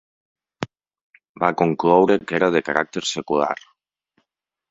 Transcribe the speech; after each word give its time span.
Va 1.43 1.49
concloure 1.63 2.17
que 2.31 2.35
era 2.39 2.49
de 2.57 2.61
caràcter 2.71 3.05
secular. 3.13 3.53